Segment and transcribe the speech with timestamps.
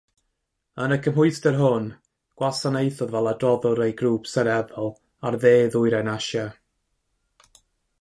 [0.85, 1.85] Yn y cymhwyster hwn,
[2.41, 4.93] gwasanaethodd fel adroddwr ei grŵp seneddol
[5.31, 6.51] ar Dde-ddwyrain Asia.